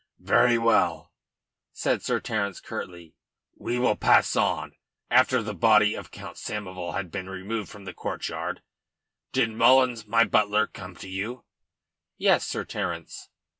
[0.23, 1.13] "Very well,"
[1.73, 3.13] said Sir Terence curtly.
[3.55, 4.73] "We will pass on.
[5.11, 8.63] After the body of Count Samoval had been removed from the courtyard,
[9.31, 11.45] did Mullins, my butler, come to you?"
[12.17, 13.29] "Yes, Sir Terence."